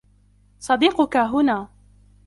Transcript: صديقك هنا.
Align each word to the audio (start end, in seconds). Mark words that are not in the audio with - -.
صديقك 0.59 1.17
هنا. 1.17 1.69